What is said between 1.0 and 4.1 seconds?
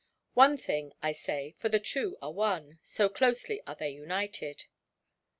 I say, for the two are one, so closely are they